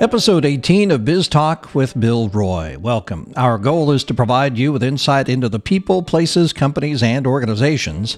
[0.00, 2.76] Episode 18 of Biz Talk with Bill Roy.
[2.78, 3.32] Welcome.
[3.34, 8.16] Our goal is to provide you with insight into the people, places, companies, and organizations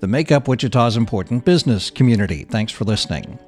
[0.00, 2.44] that make up Wichita's important business community.
[2.44, 3.38] Thanks for listening.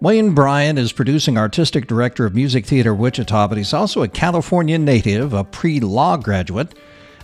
[0.00, 4.78] Wayne Bryan is producing artistic director of Music Theatre Wichita, but he's also a California
[4.78, 6.74] native, a pre law graduate,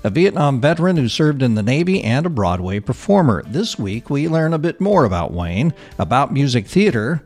[0.05, 3.43] a Vietnam veteran who served in the Navy, and a Broadway performer.
[3.47, 7.23] This week, we learn a bit more about Wayne, about music theater,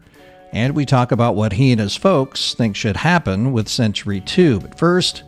[0.53, 4.61] and we talk about what he and his folks think should happen with Century 2.
[4.61, 5.23] But first,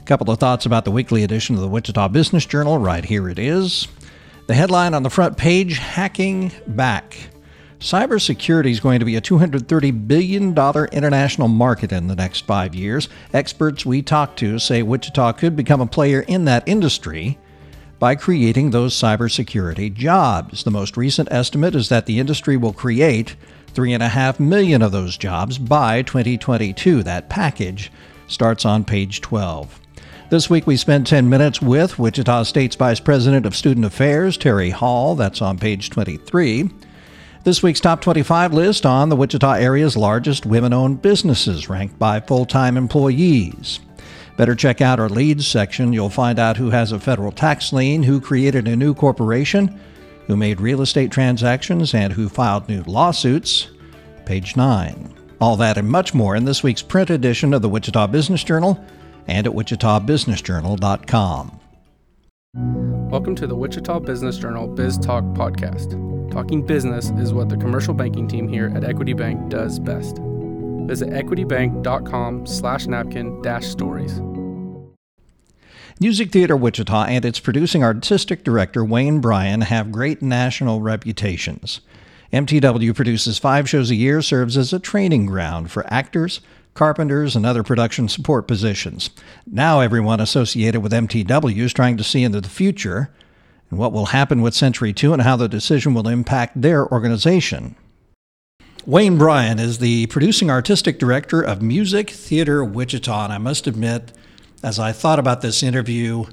[0.00, 2.78] a couple of thoughts about the weekly edition of the Wichita Business Journal.
[2.78, 3.86] Right here it is.
[4.46, 7.16] The headline on the front page Hacking Back.
[7.78, 10.54] Cybersecurity is going to be a $230 billion
[10.92, 13.08] international market in the next five years.
[13.32, 17.38] Experts we talk to say Wichita could become a player in that industry
[18.00, 20.64] by creating those cybersecurity jobs.
[20.64, 23.36] The most recent estimate is that the industry will create
[23.74, 27.04] 3.5 million of those jobs by 2022.
[27.04, 27.92] That package
[28.26, 29.78] starts on page 12.
[30.30, 34.72] This week we spent 10 minutes with Wichita State's Vice President of Student Affairs, Teri
[34.72, 35.14] Hall.
[35.14, 36.70] That's on page 23.
[37.44, 42.20] This week's top 25 list on the Wichita area's largest women owned businesses, ranked by
[42.20, 43.80] full time employees.
[44.36, 45.92] Better check out our leads section.
[45.92, 49.78] You'll find out who has a federal tax lien, who created a new corporation,
[50.26, 53.68] who made real estate transactions, and who filed new lawsuits.
[54.24, 55.14] Page 9.
[55.40, 58.82] All that and much more in this week's print edition of the Wichita Business Journal
[59.26, 61.60] and at wichitabusinessjournal.com.
[63.10, 66.30] Welcome to the Wichita Business Journal Biz Talk podcast.
[66.30, 70.20] Talking business is what the commercial banking team here at Equity Bank does best.
[70.90, 74.20] Visit equitybank.com slash napkin dash stories.
[76.00, 81.80] Music Theatre Wichita and its producing artistic director, Wayne Bryan, have great national reputations.
[82.32, 86.40] MTW produces five shows a year, serves as a training ground for actors,
[86.74, 89.10] carpenters, and other production support positions.
[89.46, 93.12] Now, everyone associated with MTW is trying to see into the future
[93.70, 97.76] and what will happen with Century 2 and how the decision will impact their organization.
[98.86, 104.12] Wayne Bryan is the producing artistic director of Music Theatre Wichita, and I must admit,
[104.62, 106.24] as I thought about this interview,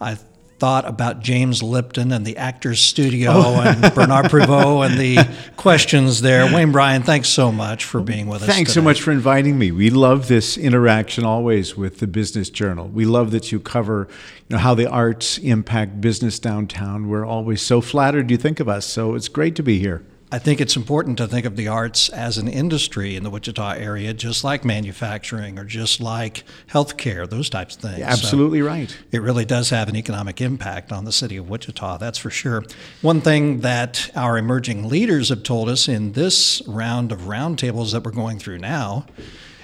[0.00, 0.16] I
[0.60, 3.60] thought about James Lipton and the Actors Studio oh.
[3.60, 6.44] and Bernard Pivot and the questions there.
[6.54, 8.48] Wayne Bryan, thanks so much for being with us.
[8.48, 9.72] Thanks so much for inviting me.
[9.72, 12.88] We love this interaction always with the Business Journal.
[12.88, 14.06] We love that you cover
[14.48, 17.08] you know, how the arts impact business downtown.
[17.08, 18.84] We're always so flattered you think of us.
[18.84, 20.04] So it's great to be here.
[20.32, 23.72] I think it's important to think of the arts as an industry in the Wichita
[23.72, 27.98] area, just like manufacturing or just like healthcare, those types of things.
[27.98, 28.98] Yeah, absolutely so right.
[29.10, 32.62] It really does have an economic impact on the city of Wichita, that's for sure.
[33.02, 38.04] One thing that our emerging leaders have told us in this round of roundtables that
[38.04, 39.06] we're going through now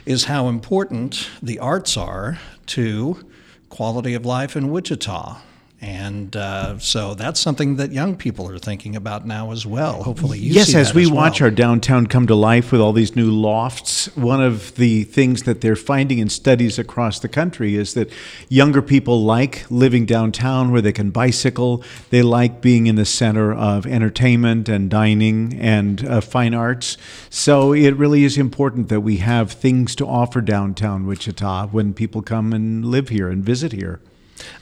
[0.04, 3.24] is how important the arts are to
[3.68, 5.38] quality of life in Wichita.
[5.78, 10.02] And uh, so that's something that young people are thinking about now as well.
[10.02, 10.74] Hopefully, yes.
[10.74, 14.42] as we as watch our downtown come to life with all these new lofts, one
[14.42, 18.10] of the things that they're finding in studies across the country is that
[18.48, 21.84] younger people like living downtown where they can bicycle.
[22.08, 26.96] They like being in the center of entertainment and dining and uh, fine arts.
[27.28, 32.22] So it really is important that we have things to offer downtown Wichita when people
[32.22, 34.00] come and live here and visit here.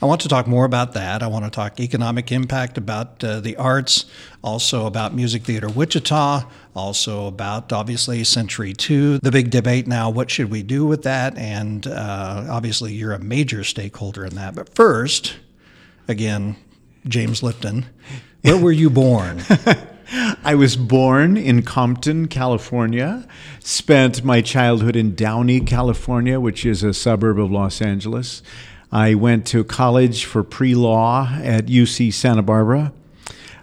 [0.01, 1.23] I want to talk more about that.
[1.23, 4.07] I want to talk economic impact about uh, the arts,
[4.43, 10.31] also about Music Theater Wichita, also about obviously Century 2, the big debate now what
[10.31, 11.37] should we do with that?
[11.37, 14.55] And uh, obviously, you're a major stakeholder in that.
[14.55, 15.37] But first,
[16.09, 16.57] again,
[17.07, 17.87] James Lipton,
[18.43, 19.43] where were you born?
[20.45, 23.27] I was born in Compton, California,
[23.61, 28.43] spent my childhood in Downey, California, which is a suburb of Los Angeles.
[28.95, 32.93] I went to college for pre law at UC Santa Barbara.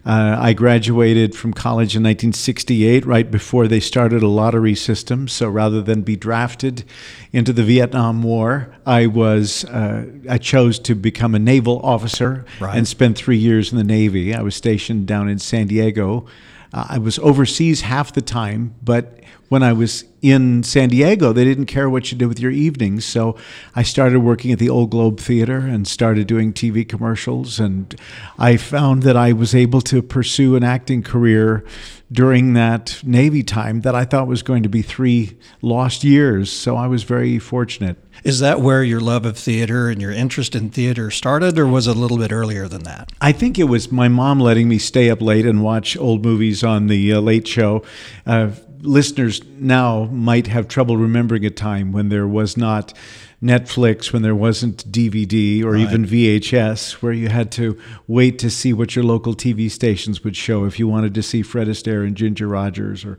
[0.05, 5.27] Uh, I graduated from college in 1968, right before they started a lottery system.
[5.27, 6.83] So rather than be drafted
[7.31, 12.75] into the Vietnam War, I was uh, I chose to become a naval officer right.
[12.75, 14.35] and spent three years in the Navy.
[14.35, 16.25] I was stationed down in San Diego.
[16.73, 19.19] Uh, I was overseas half the time, but
[19.51, 23.03] when I was in San Diego, they didn't care what you did with your evenings.
[23.03, 23.35] So
[23.75, 27.59] I started working at the Old Globe Theater and started doing TV commercials.
[27.59, 27.93] And
[28.39, 31.65] I found that I was able to pursue an acting career
[32.09, 36.49] during that Navy time that I thought was going to be three lost years.
[36.49, 37.97] So I was very fortunate.
[38.23, 41.87] Is that where your love of theater and your interest in theater started, or was
[41.87, 43.11] it a little bit earlier than that?
[43.19, 46.63] I think it was my mom letting me stay up late and watch old movies
[46.63, 47.83] on the uh, Late Show.
[48.25, 52.93] Uh, listeners now might have trouble remembering a time when there was not
[53.41, 55.81] Netflix, when there wasn't DVD or Right.
[55.81, 57.75] even VHS, where you had to
[58.07, 61.41] wait to see what your local TV stations would show if you wanted to see
[61.41, 63.17] Fred Astaire and Ginger Rogers or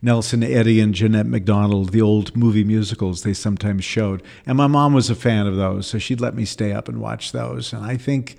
[0.00, 4.22] Nelson Eddy and Jeanette MacDonald, the old movie musicals they sometimes showed.
[4.46, 7.00] And my mom was a fan of those, so she'd let me stay up and
[7.00, 7.72] watch those.
[7.72, 8.36] And I think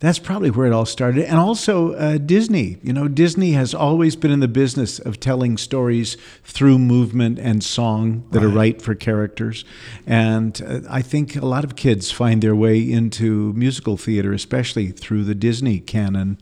[0.00, 1.26] that's probably where it all started.
[1.26, 2.78] And also uh, Disney.
[2.82, 7.62] You know, Disney has always been in the business of telling stories through movement and
[7.62, 9.64] song that are right for characters.
[10.06, 14.90] And uh, I think a lot of kids find their way into musical theater, especially
[14.90, 16.38] through the Disney canon.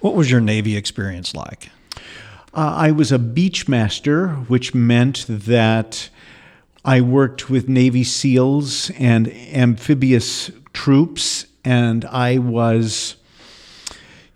[0.00, 1.70] What was your Navy experience like?
[2.52, 6.08] Uh, I was a beach master, which meant that
[6.84, 13.16] I worked with Navy SEALs and amphibious troops, and I was.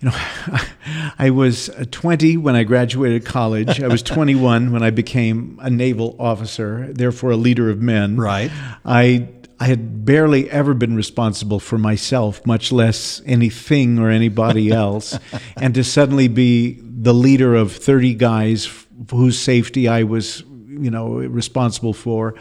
[0.01, 0.17] You know,
[1.19, 3.83] I was uh, 20 when I graduated college.
[3.83, 8.17] I was 21 when I became a naval officer, therefore a leader of men.
[8.17, 8.51] Right.
[8.83, 9.29] I
[9.63, 15.19] I had barely ever been responsible for myself, much less anything or anybody else,
[15.59, 20.43] and to suddenly be the leader of 30 guys whose safety I was
[20.81, 22.35] you know responsible for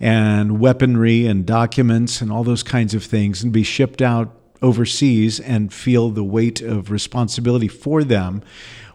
[0.00, 5.38] and weaponry and documents and all those kinds of things and be shipped out overseas
[5.40, 8.42] and feel the weight of responsibility for them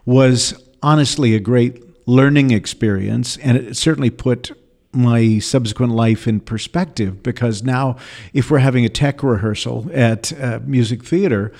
[0.04, 3.36] was honestly a great learning experience.
[3.38, 4.50] And it certainly put
[4.92, 7.96] my subsequent life in perspective because now
[8.34, 11.52] if we're having a tech rehearsal at uh, music theater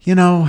[0.00, 0.48] you know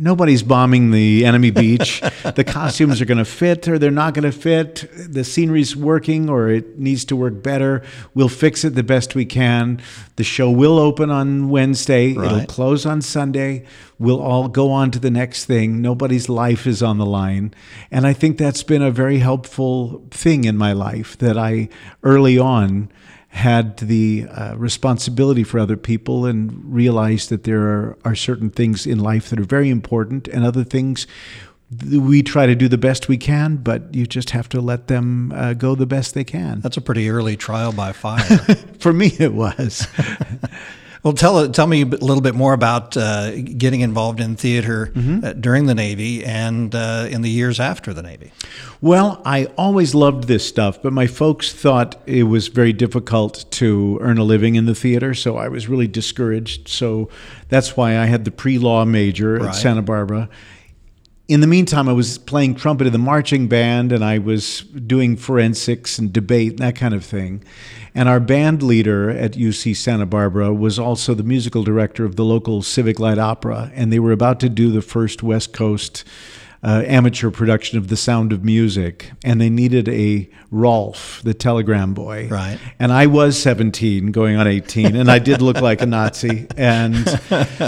[0.00, 2.02] nobody's bombing the enemy beach.
[2.30, 4.88] The costumes are going to fit or they're not going to fit.
[4.94, 7.82] The scenery's working or it needs to work better.
[8.14, 9.80] We'll fix it the best we can.
[10.16, 12.12] The show will open on wednesday.
[12.12, 13.64] It'll close on sunday.
[13.98, 15.82] We'll all go on to the next thing.
[15.82, 17.52] Nobody's life is on the line.
[17.90, 21.68] And i think that's been a very helpful thing in my life that i
[22.02, 22.90] early on
[23.30, 28.86] had the uh, responsibility for other people and realized that there are, are certain things
[28.86, 31.06] in life that are very important and other things
[31.88, 35.32] we try to do the best we can, but you just have to let them
[35.32, 36.60] uh, go the best they can.
[36.60, 38.24] That's a pretty early trial by fire.
[38.80, 39.86] For me, it was.
[41.02, 45.32] well, tell tell me a little bit more about uh, getting involved in theater uh,
[45.32, 48.32] during the Navy and uh, in the years after the Navy.
[48.82, 53.98] Well, I always loved this stuff, but my folks thought it was very difficult to
[54.00, 56.68] earn a living in the theater, so I was really discouraged.
[56.68, 57.08] So
[57.48, 59.48] that's why I had the pre law major Right.
[59.48, 60.28] at Santa Barbara.
[61.30, 65.16] In the meantime, I was playing trumpet in the marching band and I was doing
[65.16, 67.44] forensics and debate and that kind of thing.
[67.94, 72.24] And our band leader at UC Santa Barbara was also the musical director of the
[72.24, 76.02] local Civic Light Opera, and they were about to do the first West Coast
[76.62, 81.94] uh, amateur production of The Sound of Music, and they needed a Rolf, the telegram
[81.94, 82.28] boy.
[82.28, 82.58] Right.
[82.78, 86.46] And I was 17, going on 18, and I did look like a Nazi.
[86.56, 87.08] And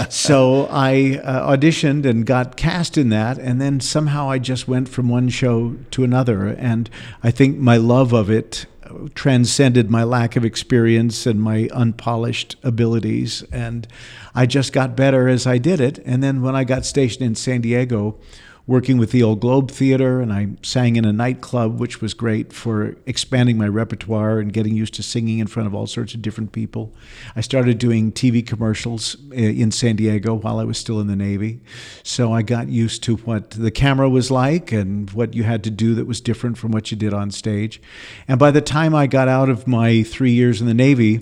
[0.09, 4.89] so I uh, auditioned and got cast in that, and then somehow I just went
[4.89, 6.47] from one show to another.
[6.47, 6.89] And
[7.23, 8.67] I think my love of it
[9.15, 13.43] transcended my lack of experience and my unpolished abilities.
[13.51, 13.87] And
[14.35, 15.99] I just got better as I did it.
[16.05, 18.17] And then when I got stationed in San Diego,
[18.65, 22.53] working with the Old Globe Theater, and I sang in a nightclub, which was great
[22.53, 26.21] for expanding my repertoire and getting used to singing in front of all sorts of
[26.21, 26.93] different people.
[27.35, 31.15] I started doing TV commercials uh, in San Diego while I was still in the
[31.15, 31.59] Navy.
[32.03, 35.69] So I got used to what the camera was like and what you had to
[35.69, 37.81] do that was different from what you did on stage.
[38.29, 41.21] And by the time I got out of my three years in the Navy,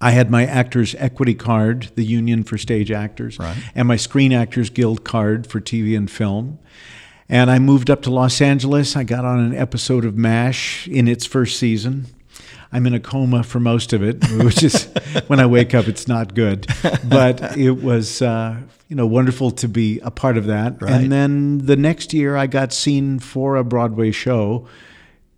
[0.00, 3.56] I had my Actors Equity Card, the Union for Stage Actors, Right.
[3.74, 6.58] and my Screen Actors Guild card for TV and film.
[7.28, 8.96] And I moved up to Los Angeles.
[8.96, 12.06] I got on an episode of MASH in its first season.
[12.72, 14.84] I'm in a coma for most of it, which is
[15.26, 16.66] when I wake up, it's not good.
[17.04, 18.56] But it was, uh,
[18.88, 20.80] you know, wonderful to be a part of that.
[20.80, 20.92] Right.
[20.92, 24.66] And then the next year, I got seen for a Broadway show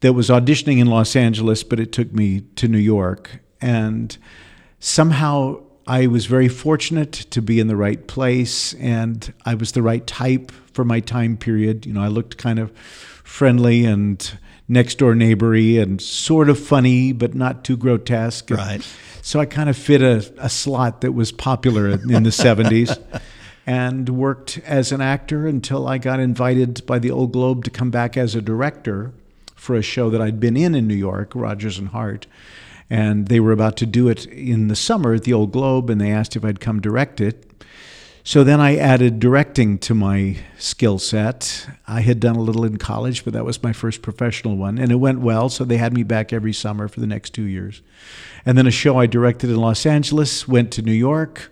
[0.01, 3.41] that was auditioning in Los Angeles, but it took me to New York.
[3.61, 4.17] And
[4.81, 9.83] somehow I was very fortunate to be in the right place and I was the
[9.83, 11.87] right type for my time period.
[11.87, 12.71] You know, I looked kind of
[13.25, 18.51] friendly and next door neighbory and sort of funny, but not too grotesque.
[18.51, 18.87] Right.
[19.23, 22.99] So I kind of fit a, a slot that was popular in in the 70s
[23.67, 27.91] and worked as an actor until I got invited by the Old Globe to come
[27.91, 29.13] back as a director
[29.55, 32.27] for a show that I'd been in in New York, Rodgers and Hart.
[32.91, 36.01] And they were about to do it in the summer at the Old Globe, and
[36.01, 37.47] they asked if I'd come direct it.
[38.23, 41.67] So then I added directing to my skill set.
[41.87, 44.93] I had done a little in college, but that was my first professional one, and
[44.93, 45.49] it went well.
[45.49, 47.81] So they had me back every summer for the next two years.
[48.45, 51.51] And then a show I directed in Los Angeles, went to New York,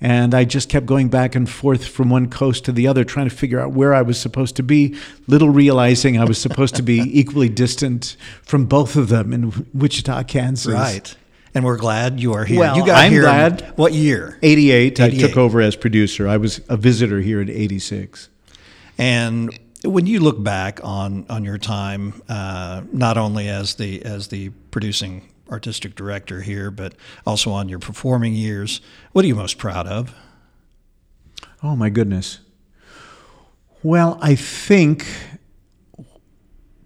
[0.00, 3.28] and I just kept going back and forth from one coast to the other, trying
[3.28, 6.82] to figure out where I was supposed to be, little realizing I was supposed to
[6.82, 10.74] be equally distant from both of them in Wichita, Kansas.
[10.74, 11.16] Right.
[11.54, 12.60] And we're glad you are here.
[12.60, 13.72] Well, you got I'm here glad.
[13.76, 14.38] what year?
[14.42, 16.28] 88, I took over as producer.
[16.28, 18.28] I was a visitor here in 86.
[18.98, 24.28] And when you look back on on your time, uh, not only as the as
[24.28, 26.94] the producing artistic director here, but
[27.26, 28.80] also on your performing years,
[29.12, 30.14] what are you most proud of?
[31.62, 32.40] Oh my goodness.
[33.82, 35.06] Well, I think,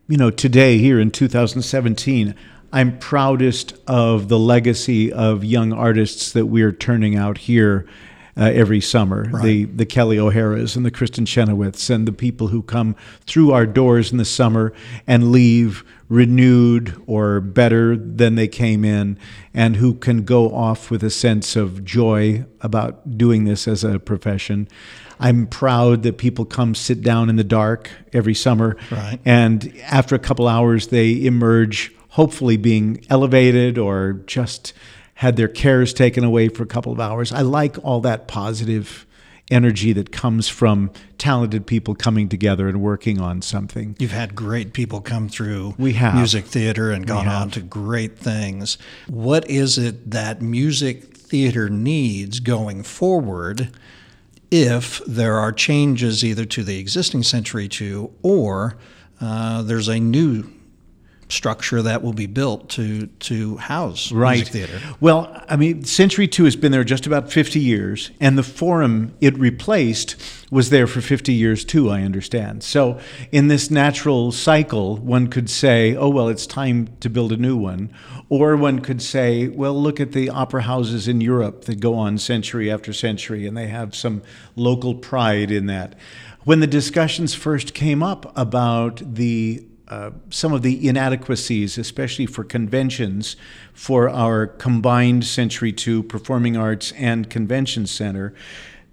[0.08, 2.34] you know, today here in 2017,
[2.72, 7.88] I'm proudest of the legacy of young artists that we're turning out here
[8.40, 9.30] uh, every summer.
[9.42, 13.66] The the Kelly O'Haras and the Kristin Chenoweths and the people who come through our
[13.66, 14.72] doors in the summer
[15.06, 19.16] and leave renewed or better than they came in,
[19.54, 23.98] and who can go off with a sense of joy about doing this as a
[23.98, 24.66] profession.
[25.20, 29.20] I'm proud that people come sit down in the dark every summer, Right.
[29.24, 34.72] and after a couple hours, they emerge hopefully being elevated or just
[35.20, 37.30] had their cares taken away for a couple of hours.
[37.30, 39.06] I like all that positive
[39.50, 43.96] energy that comes from talented people coming together and working on something.
[43.98, 46.14] You've had great people come through We have.
[46.14, 48.78] music theater and gone on to great things.
[49.08, 53.76] What is it that music theater needs going forward
[54.50, 58.78] if there are changes either to the existing Century 2 or
[59.20, 60.50] uh, there's a new
[61.32, 64.80] structure that will be built to to house music theater?
[65.00, 69.14] Well, I mean, Century 2 has been there just about 50 years, and the forum
[69.20, 70.16] it replaced
[70.50, 72.64] was there for 50 years too, I understand.
[72.64, 72.98] So,
[73.30, 77.56] in this natural cycle, one could say, oh, well, it's time to build a new
[77.56, 77.92] one.
[78.28, 82.18] Or one could say, well, look at the opera houses in Europe that go on
[82.18, 84.22] century after century, and they have some
[84.56, 85.96] local pride in that.
[86.44, 89.64] When the discussions first came up about the
[90.30, 93.36] some of the inadequacies, especially for conventions,
[93.72, 98.32] for our combined Century 2 Performing Arts and Convention Center.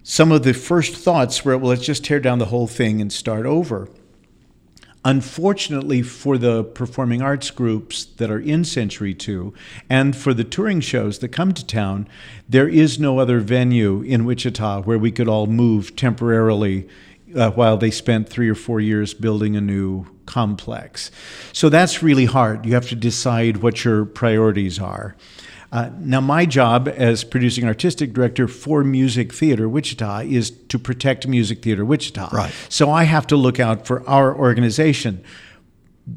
[0.04, 3.12] Some of the first thoughts were, well, let's just tear down the whole thing and
[3.12, 3.90] start over.
[5.06, 9.54] Unfortunately, for the performing arts groups that are in Century 2
[9.90, 12.08] and for the touring shows that come to town,
[12.50, 16.90] there is no other venue in Wichita where we could all move temporarily
[17.36, 21.12] uh, while they spent three or four years building a new complex.
[21.54, 22.66] So that's really hard.
[22.66, 25.16] You have to decide what your priorities are.
[25.70, 31.28] Uh, now, my job as producing artistic director for Music Theatre Wichita is to protect
[31.28, 32.30] Music Theatre Wichita.
[32.32, 32.54] Right.
[32.70, 35.24] So I have to look out for our organization.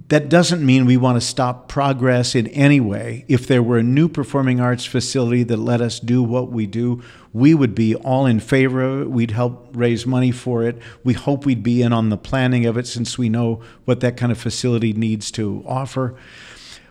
[0.08, 3.24] That doesn't mean we want to stop progress in any way.
[3.26, 7.02] If there were a new performing arts facility that let us do what we do,
[7.32, 9.10] we would be all in favor of it.
[9.10, 10.80] We'd help raise money for it.
[11.02, 14.16] We hope we'd be in on the planning of it since we know what that
[14.16, 16.14] kind of facility needs to offer.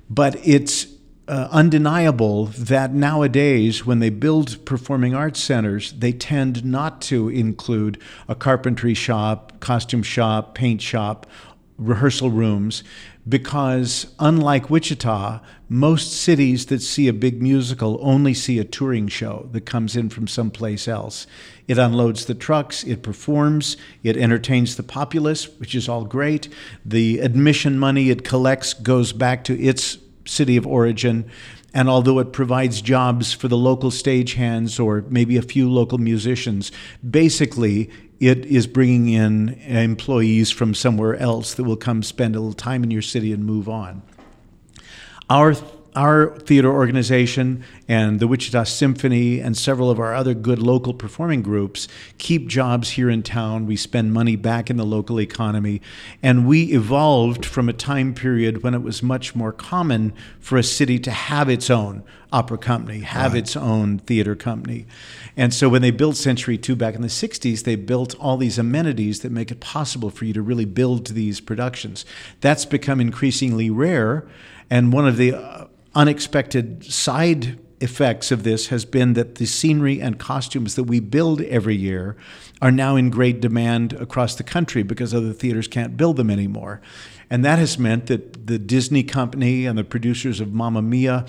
[0.09, 0.87] But it's
[1.29, 8.01] uh, undeniable that nowadays, when they build performing arts centers, they tend not to include
[8.27, 11.27] a carpentry shop, costume shop, paint shop,
[11.79, 12.83] rehearsal rooms,
[13.27, 19.47] because unlike Wichita, most cities that see a big musical only see a touring show
[19.51, 21.25] that comes in from someplace else.
[21.67, 26.49] It unloads the trucks, it performs, it entertains the populace, which is all great.
[26.83, 31.29] The admission money it collects goes back to its city of origin.
[31.73, 36.71] And although it provides jobs for the local stagehands or maybe a few local musicians,
[37.07, 42.53] basically it is bringing in employees from somewhere else that will come spend a little
[42.53, 44.01] time in your city and move on.
[45.29, 45.55] Our
[45.95, 51.41] our theater organization and the Wichita Symphony and several of our other good local performing
[51.41, 51.87] groups
[52.19, 53.65] keep jobs here in town.
[53.65, 55.81] We spend money back in the local economy.
[56.21, 60.63] And we evolved from a time period when it was much more common for a
[60.63, 64.85] city to have its own opera company, have its own theater company.
[65.35, 68.59] And so when they built Century 2 back in the 60s, they built all these
[68.59, 72.05] amenities that make it possible for you to really build these productions.
[72.39, 74.27] That's become increasingly rare.
[74.69, 75.65] And one of the uh,
[75.95, 81.41] unexpected side effects of this has been that the scenery and costumes that we build
[81.41, 82.15] every year
[82.61, 86.81] are now in great demand across the country because other theaters can't build them anymore.
[87.29, 91.25] And that has meant that the Disney company and the producers of Mamma Mia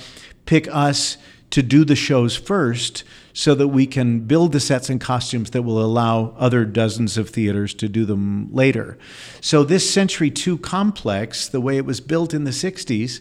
[0.47, 1.19] pick us
[1.51, 5.63] to do the shows first so that we can build the sets and costumes that
[5.63, 8.97] will allow other dozens of theaters to do them later.
[9.41, 13.21] So, this Century 2 complex, the way it was built in the 60s,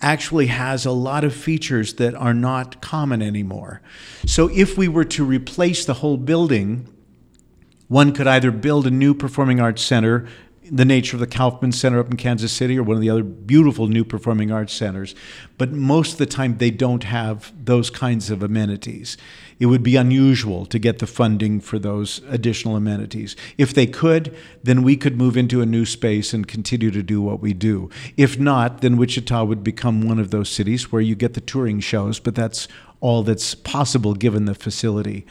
[0.00, 3.82] actually has a lot of features that are not common anymore.
[4.26, 6.88] So, if we were to replace the whole building,
[7.88, 10.28] one could either build a new performing arts center
[10.70, 13.22] the nature of the Kauffman Center up in Kansas City or one of the other
[13.22, 15.14] beautiful new performing arts centers.
[15.56, 19.16] But most of the time, they don't have those kinds of amenities.
[19.58, 23.34] It would be unusual to get the funding for those additional amenities.
[23.56, 27.20] If they could, then we could move into a new space and continue to do
[27.20, 27.90] what we do.
[28.16, 31.80] If not, then Wichita would become one of those cities where you get the touring
[31.80, 32.68] shows, but that's
[33.00, 35.24] all that's possible given the facility.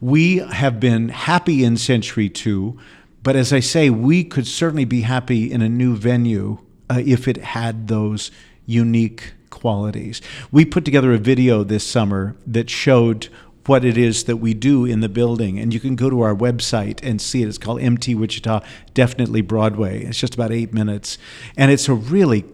[0.00, 2.78] We have been happy in Century 2
[3.24, 6.58] but as I say, we could certainly be happy in a new venue
[6.90, 8.30] uh, if it had those
[8.66, 10.20] unique qualities.
[10.52, 13.28] We put together a video this summer that showed
[13.64, 15.58] what it is that we do in the building.
[15.58, 17.48] And you can go to our website and see it.
[17.48, 18.60] It's called MT Wichita,
[18.92, 20.04] definitely Broadway.
[20.04, 21.16] It's just about eight minutes.
[21.56, 22.44] And it's a really,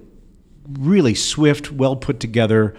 [0.69, 2.77] really swift, well put together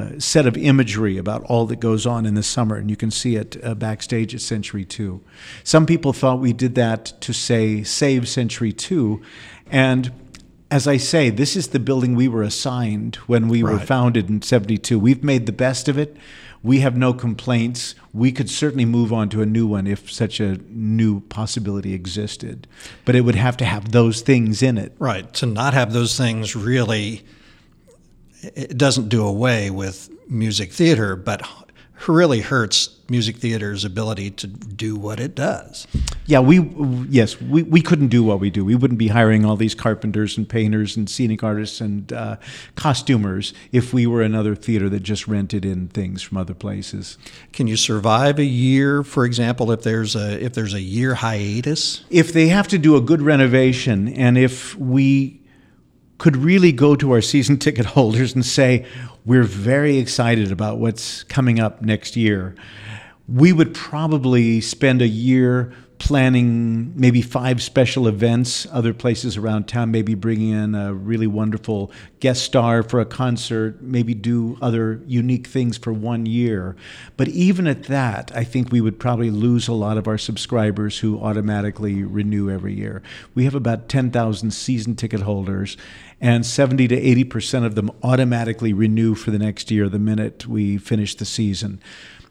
[0.00, 3.10] uh, set of imagery about all that goes on in the summer, and you can
[3.10, 5.20] see it uh, backstage at Century 2.
[5.64, 9.20] Some people thought we did that to say, save Century 2.
[9.70, 10.12] And
[10.70, 13.72] as I say, this is the building we were assigned when we right.
[13.72, 14.98] were founded in 72.
[14.98, 16.16] We've made the best of it.
[16.62, 17.94] We have no complaints.
[18.12, 22.66] We could certainly move on to a new one if such a new possibility existed.
[23.04, 24.94] But it would have to have those things in it.
[24.98, 25.32] Right.
[25.34, 27.24] To not have those things really
[28.42, 31.42] it doesn't do away with music theater, but
[32.08, 35.86] really hurts music theater's ability to do what it does.
[36.26, 36.60] Yeah, we
[37.08, 38.64] yes we, we couldn't do what we do.
[38.64, 42.36] We wouldn't be hiring all these carpenters and painters and scenic artists and uh,
[42.76, 47.18] costumers if we were another theater that just rented in things from other places.
[47.52, 52.04] Can you survive a year, for example, if there's a if there's a year hiatus?
[52.10, 55.39] If they have to do a good renovation, and if we
[56.20, 58.86] could really go to our season ticket holders and say,
[59.24, 62.54] we're very excited about what's coming up next year.
[63.26, 69.90] We would probably spend a year planning maybe five special events, other places around town,
[69.90, 75.46] maybe bringing in a really wonderful guest star for a concert, maybe do other unique
[75.46, 76.74] things for one year.
[77.18, 80.98] But even at that, I think we would probably lose a lot of our subscribers
[80.98, 83.02] who automatically renew every year.
[83.34, 85.76] We have about 10,000 season ticket holders,
[86.20, 90.76] and 70 to 80% of them automatically renew for the next year the minute we
[90.76, 91.80] finish the season.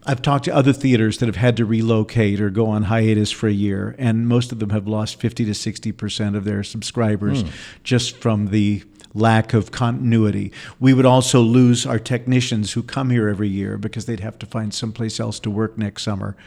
[0.05, 3.47] I've talked to other theaters that have had to relocate or go on hiatus for
[3.47, 7.43] a year, and most of them have lost 50 to 60 percent of their subscribers
[7.43, 7.51] mm.
[7.83, 10.51] just from the lack of continuity.
[10.79, 14.45] We would also lose our technicians who come here every year because they'd have to
[14.45, 16.37] find someplace else to work next summer.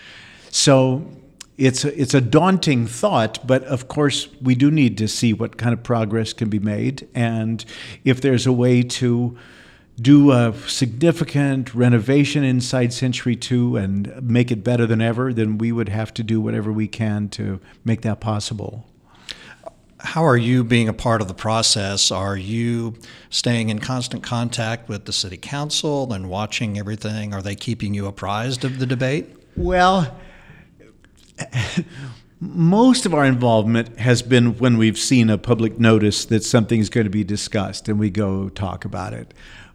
[0.51, 1.05] So
[1.63, 5.59] it's a, it's a daunting thought, but of course we do need to see what
[5.59, 7.65] kind of progress can be made, and
[8.05, 9.39] if there's a way to
[10.01, 15.71] do a significant renovation inside Century 2 and make it better than ever, then we
[15.71, 18.85] would have to do whatever we can to make that possible.
[20.01, 22.11] How are you being a part of the process?
[22.11, 22.95] Are you
[23.31, 27.33] staying in constant contact with the city council and watching everything?
[27.33, 29.29] Are they keeping you apprised of the debate?
[29.57, 30.17] Well,
[32.41, 36.91] most of our involvement has been when we've seen a public notice that something is
[36.91, 39.33] going to be discussed and we go talk about it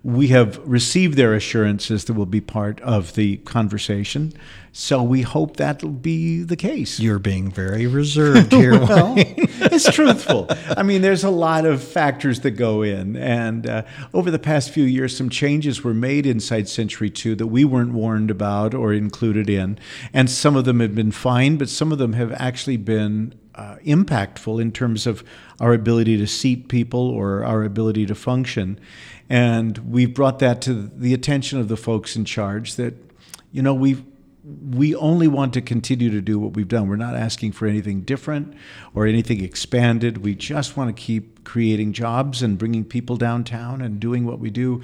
[0.08, 4.32] we have received their assurances that will be part of the conversation.
[4.72, 6.98] So we hope that'll be the case.
[6.98, 8.80] You're being very reserved here.
[8.80, 10.48] well, it's truthful.
[10.78, 13.18] I mean, there's a lot of factors that go in.
[13.18, 17.48] And uh, over the past few years, some changes were made inside Century 2 that
[17.48, 19.78] we weren't warned about or included in.
[20.14, 23.76] And some of them have been fine, but some of them have actually been uh,
[23.86, 25.22] impactful in terms of
[25.60, 28.80] our ability to seat people or our ability to function.
[29.30, 32.94] And we've brought that to the attention of the folks in charge that,
[33.52, 34.04] you know, we
[34.70, 36.88] we only want to continue to do what we've done.
[36.88, 38.54] We're not asking for anything different
[38.96, 40.20] or anything expanded.
[40.20, 44.50] We just want to keep creating jobs and bringing people downtown and doing what we
[44.50, 44.82] do.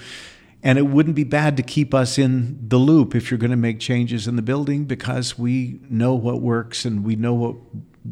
[0.64, 3.58] And it wouldn't be bad to keep us in the loop if you're going to
[3.58, 7.56] make changes in the building because we know what works and we know what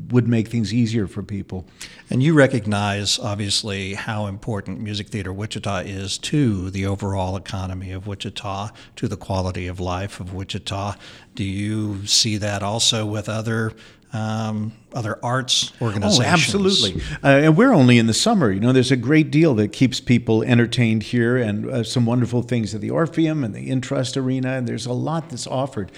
[0.09, 1.65] would make things easier for people.
[2.09, 8.07] And you recognize, obviously, how important Music Theatre Wichita is to the overall economy of
[8.07, 10.95] Wichita, to the quality of life of Wichita.
[11.35, 13.73] Do you see that also with other
[14.13, 16.25] um, other arts organizations.
[16.25, 17.01] Oh, absolutely.
[17.23, 18.51] Uh, and we're only in the summer.
[18.51, 22.41] You know, there's a great deal that keeps people entertained here, and uh, some wonderful
[22.41, 25.91] things at the Orpheum and the Intrust Arena, and there's a lot that's offered.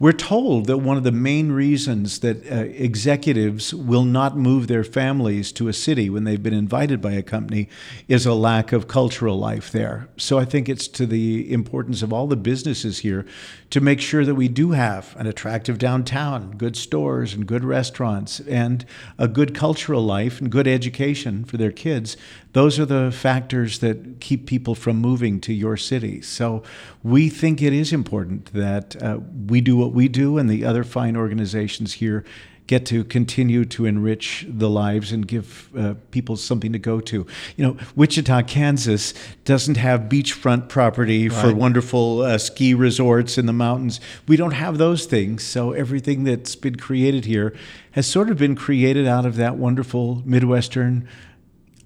[0.00, 4.82] We're told that one of the main reasons that uh, executives will not move their
[4.82, 7.68] families to a city when they've been invited by a company
[8.08, 10.08] is a lack of cultural life there.
[10.16, 13.26] So I think it's to the importance of all the businesses here
[13.68, 18.40] to make sure that we do have an attractive downtown, good stores and good restaurants,
[18.40, 18.86] and
[19.18, 22.16] a good cultural life and good education for their kids.
[22.52, 26.22] Those are the factors that keep people from moving to your city.
[26.22, 26.62] So
[27.02, 30.84] we think it is important that uh, we do what we do and the other
[30.84, 32.24] fine organizations here
[32.68, 37.26] get to continue to enrich the lives and give uh, people something to go to.
[37.56, 39.12] You know, Wichita, Kansas
[39.44, 41.40] doesn't have beachfront property right.
[41.40, 44.00] for wonderful uh, ski resorts in the mountains.
[44.28, 45.42] We don't have those things.
[45.42, 47.52] So everything that's been created here
[47.92, 51.08] has sort of been created out of that wonderful Midwestern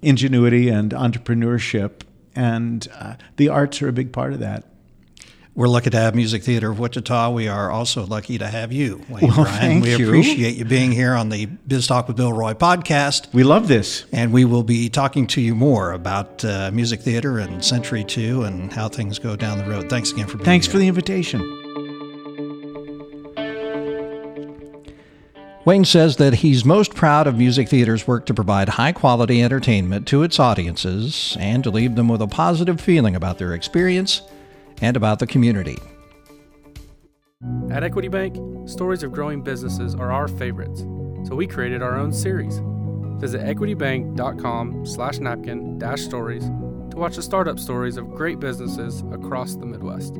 [0.03, 2.01] ingenuity and entrepreneurship.
[2.35, 4.74] And uh, the arts are a big part of that.
[5.57, 7.31] We're lucky to have Music Theater of Wichita.
[7.31, 9.81] We are also lucky to have you, Wayne well, Bryan.
[9.81, 10.05] Thank we you.
[10.05, 13.33] appreciate you being here on the Biz Talk with Bill Roy podcast.
[13.33, 14.03] We love this.
[14.11, 18.43] And we will be talking to you more about uh, Music Theater and Century 2
[18.43, 19.89] and how things go down the road.
[19.89, 20.73] Thanks again for being Thanks here.
[20.73, 21.39] for the invitation.
[25.63, 30.05] Wayne says that he's most proud of Music Theater's work to provide high quality entertainment
[30.09, 34.21] to its audiences and to leave them with a positive feeling about their experience
[34.85, 35.79] and about the community.
[37.71, 38.37] At Equity Bank,
[38.69, 40.81] stories of growing businesses are our favorites,
[41.27, 42.61] so we created our own series.
[43.19, 49.55] Visit equitybank.com slash napkin dash stories to watch the startup stories of great businesses across
[49.55, 50.15] the Midwest.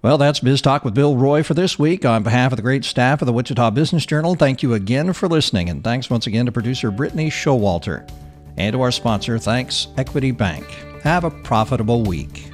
[0.00, 2.04] Well, that's Biz Talk with Bill Roy for this week.
[2.04, 5.28] On behalf of the great staff of the Wichita Business Journal, thank you again for
[5.28, 8.10] listening, and thanks once again to producer Brittany Showalter.
[8.56, 10.66] And to our sponsor, thanks Equity Bank.
[11.02, 12.51] Have a profitable week.